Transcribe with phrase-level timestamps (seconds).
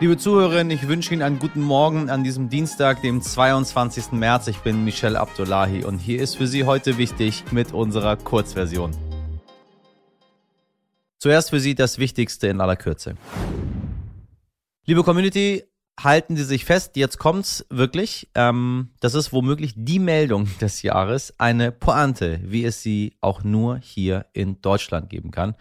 [0.00, 4.12] Liebe Zuhörerinnen, ich wünsche Ihnen einen guten Morgen an diesem Dienstag, dem 22.
[4.12, 4.46] März.
[4.46, 8.92] Ich bin Michel Abdullahi und hier ist für Sie heute wichtig mit unserer Kurzversion.
[11.18, 13.14] Zuerst für Sie das Wichtigste in aller Kürze.
[14.86, 15.64] Liebe Community,
[16.02, 18.30] halten Sie sich fest, jetzt kommt's wirklich.
[18.34, 23.76] Ähm, das ist womöglich die Meldung des Jahres, eine Pointe, wie es sie auch nur
[23.76, 25.56] hier in Deutschland geben kann.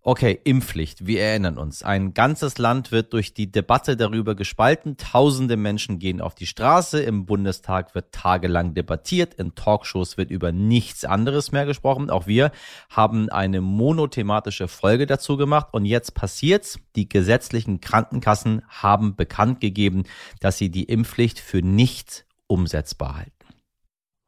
[0.00, 1.06] Okay, Impfpflicht.
[1.06, 1.82] Wir erinnern uns.
[1.82, 4.96] Ein ganzes Land wird durch die Debatte darüber gespalten.
[4.96, 7.02] Tausende Menschen gehen auf die Straße.
[7.02, 9.34] Im Bundestag wird tagelang debattiert.
[9.34, 12.10] In Talkshows wird über nichts anderes mehr gesprochen.
[12.10, 12.52] Auch wir
[12.88, 15.68] haben eine monothematische Folge dazu gemacht.
[15.72, 16.78] Und jetzt passiert's.
[16.94, 20.04] Die gesetzlichen Krankenkassen haben bekannt gegeben,
[20.40, 23.32] dass sie die Impfpflicht für nicht umsetzbar halten.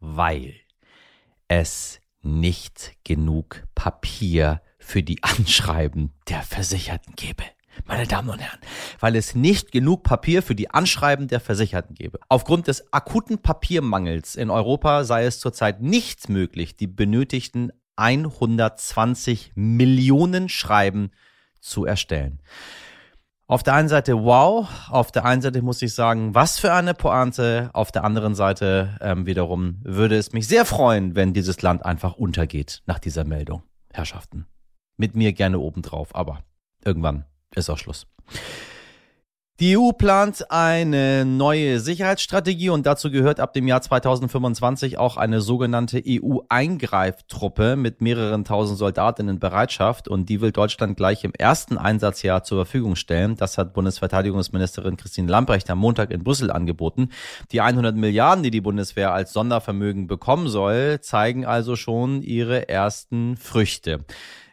[0.01, 0.55] Weil
[1.47, 7.45] es nicht genug Papier für die Anschreiben der Versicherten gebe.
[7.87, 8.59] Meine Damen und Herren,
[8.99, 12.19] weil es nicht genug Papier für die Anschreiben der Versicherten gebe.
[12.29, 20.49] Aufgrund des akuten Papiermangels in Europa sei es zurzeit nicht möglich, die benötigten 120 Millionen
[20.49, 21.13] Schreiben
[21.61, 22.41] zu erstellen.
[23.47, 26.95] Auf der einen Seite wow, auf der einen Seite muss ich sagen, was für eine
[26.95, 27.71] Pointe.
[27.75, 32.15] Auf der anderen Seite ähm, wiederum würde es mich sehr freuen, wenn dieses Land einfach
[32.15, 33.63] untergeht nach dieser Meldung.
[33.93, 34.47] Herrschaften
[35.01, 36.45] mit mir gerne obendrauf, aber
[36.85, 37.25] irgendwann
[37.57, 38.07] ist auch Schluss.
[39.61, 45.43] Die EU plant eine neue Sicherheitsstrategie und dazu gehört ab dem Jahr 2025 auch eine
[45.43, 51.77] sogenannte EU-Eingreiftruppe mit mehreren tausend Soldaten in Bereitschaft und die will Deutschland gleich im ersten
[51.77, 53.37] Einsatzjahr zur Verfügung stellen.
[53.37, 57.11] Das hat Bundesverteidigungsministerin Christine Lambrecht am Montag in Brüssel angeboten.
[57.53, 63.37] Die 100 Milliarden, die die Bundeswehr als Sondervermögen bekommen soll, zeigen also schon ihre ersten
[63.37, 64.07] Früchte.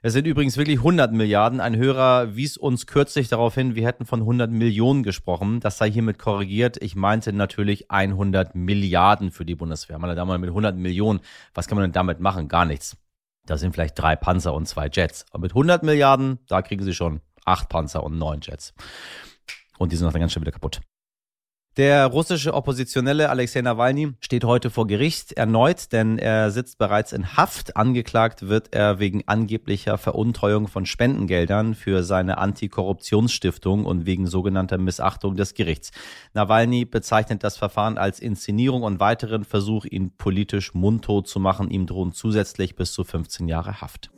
[0.03, 1.59] Es sind übrigens wirklich 100 Milliarden.
[1.59, 5.59] Ein Hörer wies uns kürzlich darauf hin, wir hätten von 100 Millionen gesprochen.
[5.59, 6.81] Das sei hiermit korrigiert.
[6.81, 9.97] Ich meinte natürlich 100 Milliarden für die Bundeswehr.
[9.97, 11.19] Meine Damen und Herren, mit 100 Millionen,
[11.53, 12.47] was kann man denn damit machen?
[12.47, 12.95] Gar nichts.
[13.47, 15.25] Da sind vielleicht drei Panzer und zwei Jets.
[15.31, 18.73] Aber mit 100 Milliarden, da kriegen sie schon acht Panzer und neun Jets.
[19.79, 20.81] Und die sind dann ganz schnell wieder kaputt.
[21.77, 27.37] Der russische Oppositionelle Alexei Nawalny steht heute vor Gericht erneut, denn er sitzt bereits in
[27.37, 27.77] Haft.
[27.77, 35.35] Angeklagt wird er wegen angeblicher Veruntreuung von Spendengeldern für seine Antikorruptionsstiftung und wegen sogenannter Missachtung
[35.35, 35.91] des Gerichts.
[36.33, 41.69] Nawalny bezeichnet das Verfahren als Inszenierung und weiteren Versuch, ihn politisch mundtot zu machen.
[41.69, 44.09] Ihm drohen zusätzlich bis zu 15 Jahre Haft.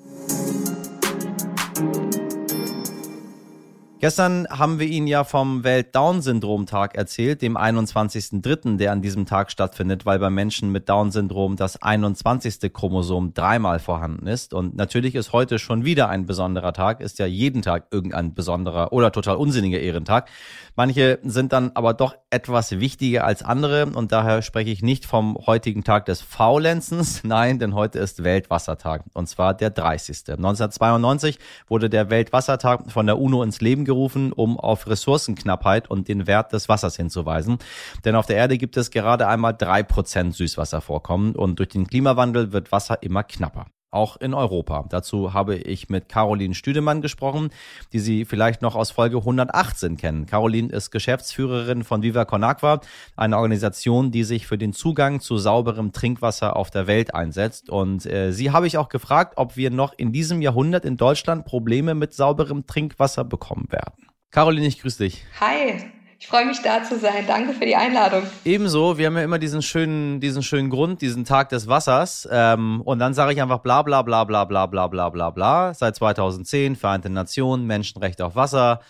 [4.01, 10.05] Gestern haben wir Ihnen ja vom Welt-Down-Syndrom-Tag erzählt, dem 21.03., der an diesem Tag stattfindet,
[10.05, 12.71] weil bei Menschen mit Down-Syndrom das 21.
[12.71, 14.53] Chromosom dreimal vorhanden ist.
[14.53, 18.93] Und natürlich ist heute schon wieder ein besonderer Tag, ist ja jeden Tag irgendein besonderer
[18.93, 20.29] oder total unsinniger Ehrentag.
[20.77, 25.37] Manche sind dann aber doch etwas wichtiger als andere und daher spreche ich nicht vom
[25.45, 30.19] heutigen Tag des Faulenzens, nein, denn heute ist Weltwassertag und zwar der 30.
[30.29, 31.37] 1992
[31.67, 36.53] wurde der Weltwassertag von der UNO ins Leben gerufen, um auf Ressourcenknappheit und den Wert
[36.53, 37.57] des Wassers hinzuweisen.
[38.05, 42.51] Denn auf der Erde gibt es gerade einmal drei Prozent Süßwasservorkommen und durch den Klimawandel
[42.53, 44.85] wird Wasser immer knapper auch in Europa.
[44.89, 47.49] Dazu habe ich mit Caroline Stüdemann gesprochen,
[47.93, 50.25] die Sie vielleicht noch aus Folge 118 kennen.
[50.25, 52.81] Caroline ist Geschäftsführerin von Viva Con Agua,
[53.15, 57.69] eine Organisation, die sich für den Zugang zu sauberem Trinkwasser auf der Welt einsetzt.
[57.69, 61.45] Und äh, sie habe ich auch gefragt, ob wir noch in diesem Jahrhundert in Deutschland
[61.45, 64.09] Probleme mit sauberem Trinkwasser bekommen werden.
[64.31, 65.25] Caroline, ich grüße dich.
[65.39, 65.91] Hi.
[66.21, 67.25] Ich freue mich da zu sein.
[67.27, 68.23] Danke für die Einladung.
[68.43, 72.27] Ebenso, wir haben ja immer diesen schönen, diesen schönen Grund, diesen Tag des Wassers.
[72.29, 75.73] Ähm, und dann sage ich einfach bla bla bla bla bla bla bla bla bla.
[75.73, 78.81] Seit 2010, Vereinte Nationen, Menschenrechte auf Wasser.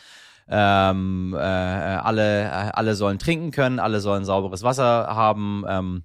[0.47, 5.63] Ähm, äh, alle, alle sollen trinken können, alle sollen sauberes Wasser haben.
[5.69, 6.03] Ähm,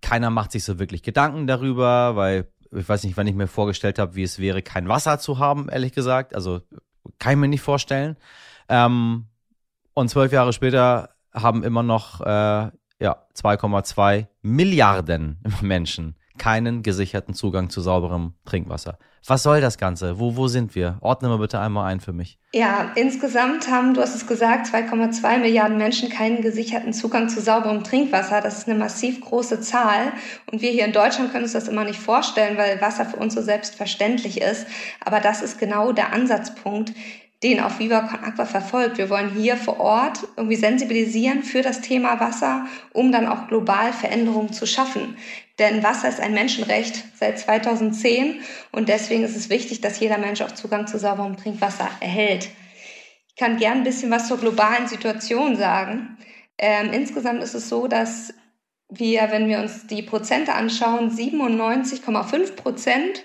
[0.00, 3.98] keiner macht sich so wirklich Gedanken darüber, weil ich weiß nicht, wann ich mir vorgestellt
[3.98, 6.32] habe, wie es wäre, kein Wasser zu haben, ehrlich gesagt.
[6.32, 6.60] Also
[7.18, 8.16] kann ich mir nicht vorstellen.
[8.68, 9.24] Ähm,
[9.98, 17.68] und zwölf Jahre später haben immer noch äh, ja, 2,2 Milliarden Menschen keinen gesicherten Zugang
[17.68, 18.96] zu sauberem Trinkwasser.
[19.26, 20.20] Was soll das Ganze?
[20.20, 20.98] Wo, wo sind wir?
[21.00, 22.38] Ordne mal bitte einmal ein für mich.
[22.54, 27.82] Ja, insgesamt haben, du hast es gesagt, 2,2 Milliarden Menschen keinen gesicherten Zugang zu sauberem
[27.82, 28.40] Trinkwasser.
[28.40, 30.12] Das ist eine massiv große Zahl.
[30.50, 33.34] Und wir hier in Deutschland können uns das immer nicht vorstellen, weil Wasser für uns
[33.34, 34.66] so selbstverständlich ist.
[35.04, 36.92] Aber das ist genau der Ansatzpunkt,
[37.42, 38.98] den auch Viva Con Aqua verfolgt.
[38.98, 43.92] Wir wollen hier vor Ort irgendwie sensibilisieren für das Thema Wasser, um dann auch global
[43.92, 45.16] Veränderungen zu schaffen.
[45.58, 48.40] Denn Wasser ist ein Menschenrecht seit 2010
[48.72, 52.48] und deswegen ist es wichtig, dass jeder Mensch auch Zugang zu sauberem Trinkwasser erhält.
[53.38, 56.18] kann gern ein bisschen was zur globalen Situation sagen.
[56.58, 58.34] Ähm, insgesamt ist es so, dass
[58.88, 63.24] wir, wenn wir uns die Prozente anschauen, 97,5 Prozent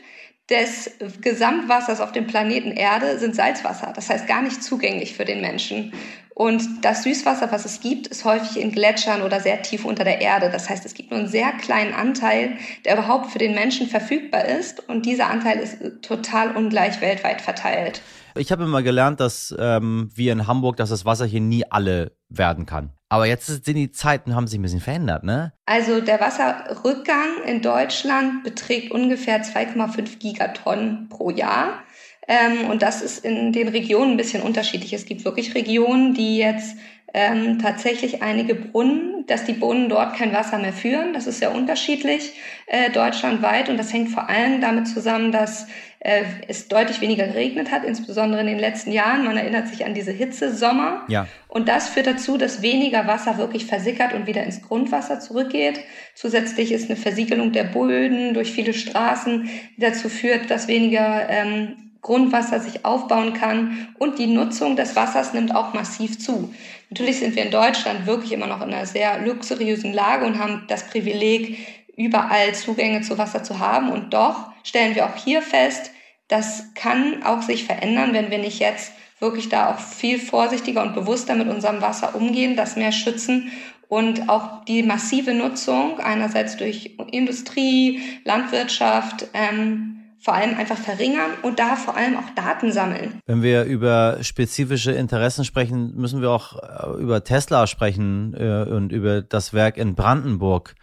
[0.49, 0.91] des
[1.21, 3.93] Gesamtwassers auf dem Planeten Erde sind Salzwasser.
[3.95, 5.93] Das heißt gar nicht zugänglich für den Menschen.
[6.35, 10.19] Und das Süßwasser, was es gibt, ist häufig in Gletschern oder sehr tief unter der
[10.19, 10.49] Erde.
[10.49, 14.45] Das heißt, es gibt nur einen sehr kleinen Anteil, der überhaupt für den Menschen verfügbar
[14.45, 14.87] ist.
[14.89, 18.01] Und dieser Anteil ist total ungleich weltweit verteilt.
[18.35, 22.13] Ich habe immer gelernt, dass ähm, wir in Hamburg, dass das Wasser hier nie alle
[22.29, 22.91] werden kann.
[23.13, 25.53] Aber jetzt sind die Zeiten, haben sich ein bisschen verändert, ne?
[25.67, 31.83] Also der Wasserrückgang in Deutschland beträgt ungefähr 2,5 Gigatonnen pro Jahr.
[32.27, 34.93] Ähm, und das ist in den Regionen ein bisschen unterschiedlich.
[34.93, 36.75] Es gibt wirklich Regionen, die jetzt
[37.13, 41.13] ähm, tatsächlich einige Brunnen, dass die Brunnen dort kein Wasser mehr führen.
[41.13, 42.33] Das ist sehr unterschiedlich
[42.65, 45.67] äh, deutschlandweit und das hängt vor allem damit zusammen, dass
[46.03, 49.23] äh, es deutlich weniger geregnet hat, insbesondere in den letzten Jahren.
[49.23, 51.03] Man erinnert sich an diese Hitzesommer.
[51.07, 51.27] Ja.
[51.47, 55.79] Und das führt dazu, dass weniger Wasser wirklich versickert und wieder ins Grundwasser zurückgeht.
[56.13, 61.77] Zusätzlich ist eine Versiegelung der Böden durch viele Straßen, die dazu führt, dass weniger ähm,
[62.01, 66.53] Grundwasser sich aufbauen kann und die Nutzung des Wassers nimmt auch massiv zu.
[66.89, 70.65] Natürlich sind wir in Deutschland wirklich immer noch in einer sehr luxuriösen Lage und haben
[70.67, 71.57] das Privileg,
[71.95, 73.91] überall Zugänge zu Wasser zu haben.
[73.91, 75.91] Und doch stellen wir auch hier fest,
[76.27, 80.95] das kann auch sich verändern, wenn wir nicht jetzt wirklich da auch viel vorsichtiger und
[80.95, 83.51] bewusster mit unserem Wasser umgehen, das mehr schützen
[83.87, 91.59] und auch die massive Nutzung einerseits durch Industrie, Landwirtschaft, ähm, vor allem einfach verringern und
[91.59, 93.19] da vor allem auch Daten sammeln.
[93.25, 98.91] Wenn wir über spezifische Interessen sprechen, müssen wir auch äh, über Tesla sprechen äh, und
[98.91, 100.75] über das Werk in Brandenburg.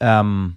[0.00, 0.56] Ähm,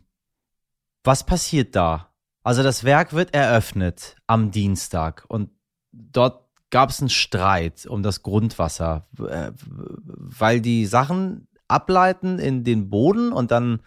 [1.04, 2.10] was passiert da?
[2.44, 5.50] Also das Werk wird eröffnet am Dienstag und
[5.92, 12.90] dort gab es einen Streit um das Grundwasser, äh, weil die Sachen ableiten in den
[12.90, 13.82] Boden und dann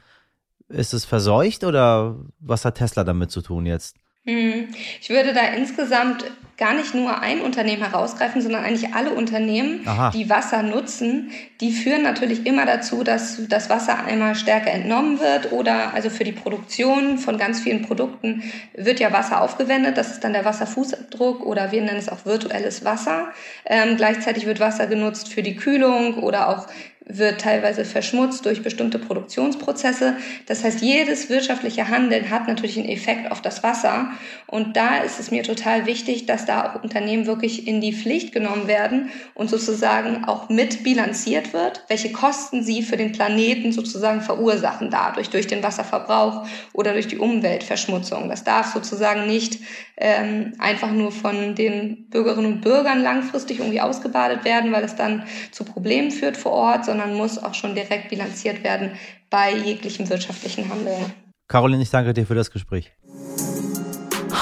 [0.69, 3.97] ist es verseucht oder was hat Tesla damit zu tun jetzt?
[4.25, 4.69] Hm.
[5.01, 6.25] Ich würde da insgesamt
[6.57, 10.11] gar nicht nur ein Unternehmen herausgreifen, sondern eigentlich alle Unternehmen, Aha.
[10.11, 15.51] die Wasser nutzen, die führen natürlich immer dazu, dass das Wasser einmal stärker entnommen wird
[15.51, 19.97] oder also für die Produktion von ganz vielen Produkten wird ja Wasser aufgewendet.
[19.97, 23.33] Das ist dann der Wasserfußabdruck oder wir nennen es auch virtuelles Wasser.
[23.65, 26.69] Ähm, gleichzeitig wird Wasser genutzt für die Kühlung oder auch
[27.07, 30.17] wird teilweise verschmutzt durch bestimmte Produktionsprozesse.
[30.47, 34.13] Das heißt, jedes wirtschaftliche Handeln hat natürlich einen Effekt auf das Wasser.
[34.47, 38.33] Und da ist es mir total wichtig, dass da auch Unternehmen wirklich in die Pflicht
[38.33, 44.21] genommen werden und sozusagen auch mit bilanziert wird, welche Kosten sie für den Planeten sozusagen
[44.21, 48.29] verursachen dadurch, durch den Wasserverbrauch oder durch die Umweltverschmutzung.
[48.29, 49.59] Das darf sozusagen nicht
[49.97, 55.25] ähm, einfach nur von den Bürgerinnen und Bürgern langfristig irgendwie ausgebadet werden, weil es dann
[55.51, 58.93] zu Problemen führt vor Ort, sondern muss auch schon direkt bilanziert werden
[59.31, 61.11] bei jeglichem wirtschaftlichen Handeln.
[61.49, 62.93] Caroline, ich danke dir für das Gespräch.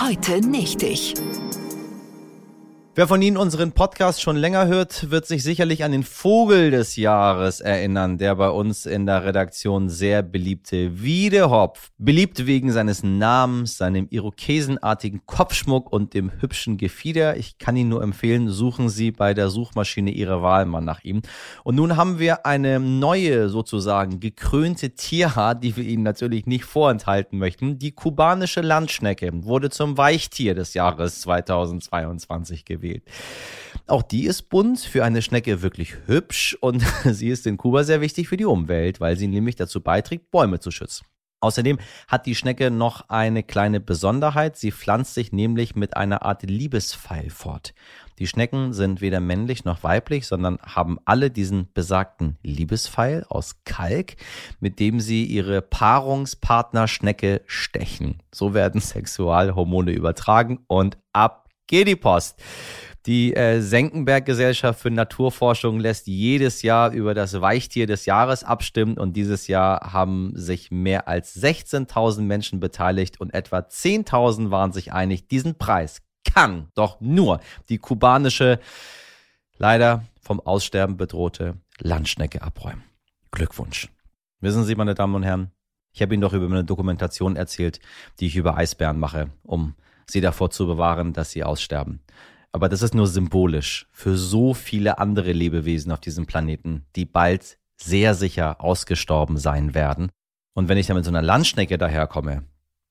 [0.03, 1.15] Heute nicht ich.
[2.97, 6.97] Wer von Ihnen unseren Podcast schon länger hört, wird sich sicherlich an den Vogel des
[6.97, 11.93] Jahres erinnern, der bei uns in der Redaktion sehr beliebte Wiedehopf.
[11.99, 17.37] Beliebt wegen seines Namens, seinem irokesenartigen Kopfschmuck und dem hübschen Gefieder.
[17.37, 21.23] Ich kann Ihnen nur empfehlen, suchen Sie bei der Suchmaschine Ihre Wahl mal nach ihm.
[21.63, 27.39] Und nun haben wir eine neue, sozusagen gekrönte Tierart, die wir Ihnen natürlich nicht vorenthalten
[27.39, 27.79] möchten.
[27.79, 33.03] Die kubanische Landschnecke wurde zum Weichtier des Jahres 2022 gewählt gewählt.
[33.87, 38.01] Auch die ist bunt, für eine Schnecke wirklich hübsch und sie ist in Kuba sehr
[38.01, 41.05] wichtig für die Umwelt, weil sie nämlich dazu beiträgt, Bäume zu schützen.
[41.43, 44.57] Außerdem hat die Schnecke noch eine kleine Besonderheit.
[44.57, 47.73] Sie pflanzt sich nämlich mit einer Art Liebespfeil fort.
[48.19, 54.17] Die Schnecken sind weder männlich noch weiblich, sondern haben alle diesen besagten Liebespfeil aus Kalk,
[54.61, 58.23] mit dem sie ihre Paarungspartner Schnecke stechen.
[58.31, 62.43] So werden Sexualhormone übertragen und ab geht die Post.
[63.07, 69.15] Die äh, Senckenberg-Gesellschaft für Naturforschung lässt jedes Jahr über das Weichtier des Jahres abstimmen und
[69.15, 75.29] dieses Jahr haben sich mehr als 16.000 Menschen beteiligt und etwa 10.000 waren sich einig,
[75.29, 78.61] diesen Preis kann doch nur die kubanische,
[79.57, 82.85] leider vom Aussterben bedrohte Landschnecke abräumen.
[83.31, 83.89] Glückwunsch.
[84.41, 85.53] Wissen Sie, meine Damen und Herren,
[85.93, 87.81] ich habe Ihnen doch über eine Dokumentation erzählt,
[88.19, 89.75] die ich über Eisbären mache, um
[90.11, 92.01] sie davor zu bewahren, dass sie aussterben.
[92.53, 97.59] Aber das ist nur symbolisch für so viele andere Lebewesen auf diesem Planeten, die bald
[97.77, 100.11] sehr sicher ausgestorben sein werden.
[100.55, 102.45] Und wenn ich dann mit so einer Landschnecke daherkomme,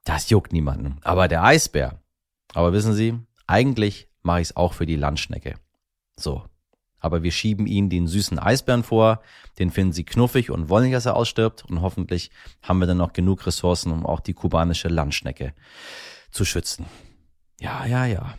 [0.06, 0.98] das juckt niemanden.
[1.02, 2.02] Aber der Eisbär.
[2.54, 3.16] Aber wissen Sie,
[3.48, 5.56] eigentlich mache ich es auch für die Landschnecke.
[6.16, 6.44] So,
[7.00, 9.22] Aber wir schieben ihnen den süßen Eisbären vor,
[9.58, 11.66] den finden sie knuffig und wollen nicht, dass er ausstirbt.
[11.70, 15.54] Und hoffentlich haben wir dann noch genug Ressourcen, um auch die kubanische Landschnecke
[16.32, 16.86] zu schützen.
[17.60, 18.36] Ja, ja, ja.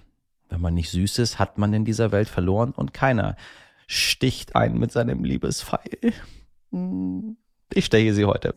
[0.49, 3.37] Wenn man nicht süß ist, hat man in dieser Welt verloren und keiner
[3.87, 6.15] sticht einen mit seinem Liebespfeil.
[6.71, 7.37] Hm,
[7.73, 8.55] ich steche sie heute.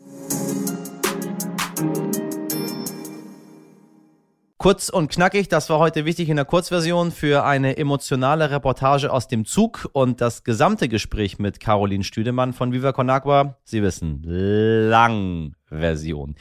[4.57, 9.27] Kurz und knackig, das war heute wichtig in der Kurzversion für eine emotionale Reportage aus
[9.27, 13.57] dem Zug und das gesamte Gespräch mit Caroline Stüdemann von Viva Con Agua.
[13.65, 16.35] Sie wissen, Langversion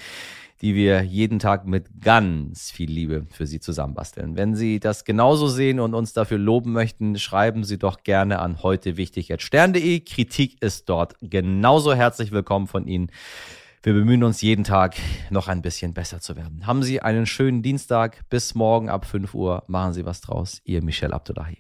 [0.62, 4.37] die wir jeden Tag mit ganz viel Liebe für Sie zusammenbasteln.
[4.37, 8.62] Wenn Sie das genauso sehen und uns dafür loben möchten, schreiben Sie doch gerne an
[8.62, 10.00] heute wichtig stern.de.
[10.00, 13.11] Kritik ist dort genauso herzlich willkommen von Ihnen.
[13.83, 14.95] Wir bemühen uns jeden Tag
[15.31, 16.64] noch ein bisschen besser zu werden.
[16.64, 18.21] Haben Sie einen schönen Dienstag.
[18.28, 19.64] Bis morgen ab 5 Uhr.
[19.66, 20.61] Machen Sie was draus.
[20.64, 21.59] Ihr Michel Abdullahi.